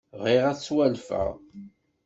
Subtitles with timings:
[0.19, 1.29] Bɣiɣ ad ttwaletfeɣ.